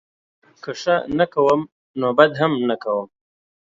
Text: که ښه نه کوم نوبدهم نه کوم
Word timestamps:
که 0.63 0.71
ښه 0.81 0.95
نه 1.17 1.25
کوم 1.33 1.61
نوبدهم 2.01 2.51
نه 2.69 2.75
کوم 2.83 3.07